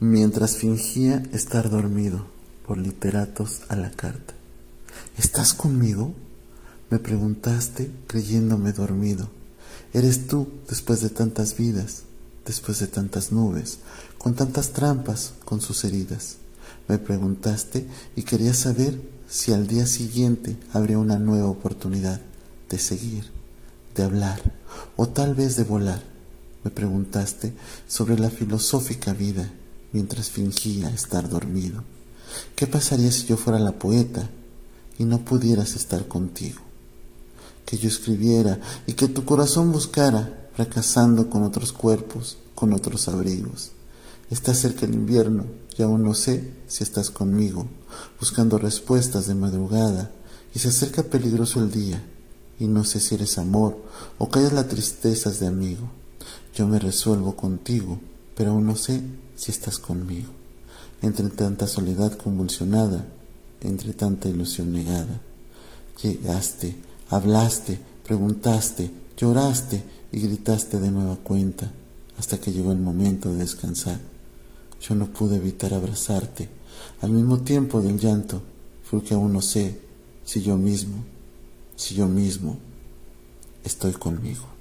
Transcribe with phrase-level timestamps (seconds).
[0.00, 2.26] mientras fingía estar dormido
[2.66, 4.34] por literatos a la carta.
[5.16, 6.14] ¿Estás conmigo?
[6.90, 9.28] Me preguntaste creyéndome dormido.
[9.92, 12.04] Eres tú después de tantas vidas,
[12.46, 13.80] después de tantas nubes,
[14.18, 16.36] con tantas trampas, con sus heridas.
[16.86, 22.20] Me preguntaste y quería saber si al día siguiente habría una nueva oportunidad
[22.70, 23.24] de seguir,
[23.94, 24.40] de hablar
[24.96, 26.02] o tal vez de volar.
[26.62, 27.52] Me preguntaste
[27.86, 29.50] sobre la filosófica vida
[29.92, 31.82] mientras fingía estar dormido.
[32.54, 34.28] ¿Qué pasaría si yo fuera la poeta
[34.98, 36.60] y no pudieras estar contigo?
[37.64, 43.72] Que yo escribiera y que tu corazón buscara, fracasando con otros cuerpos, con otros abrigos.
[44.30, 45.44] Está cerca el invierno
[45.78, 47.68] y aún no sé si estás conmigo,
[48.18, 50.10] buscando respuestas de madrugada,
[50.54, 52.02] y se acerca peligroso el día,
[52.58, 53.80] y no sé si eres amor
[54.18, 55.88] o callas las tristezas de amigo.
[56.54, 58.00] Yo me resuelvo contigo,
[58.38, 59.02] pero aún no sé
[59.34, 60.28] si estás conmigo.
[61.02, 63.04] Entre tanta soledad convulsionada,
[63.60, 65.20] entre tanta ilusión negada.
[66.00, 66.76] Llegaste,
[67.10, 71.72] hablaste, preguntaste, lloraste y gritaste de nueva cuenta,
[72.16, 73.98] hasta que llegó el momento de descansar.
[74.80, 76.48] Yo no pude evitar abrazarte,
[77.00, 78.40] al mismo tiempo del llanto,
[78.88, 79.80] porque aún no sé
[80.24, 81.02] si yo mismo,
[81.74, 82.56] si yo mismo
[83.64, 84.57] estoy conmigo.